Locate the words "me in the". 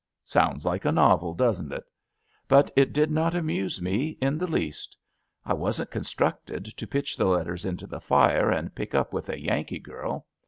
3.79-4.47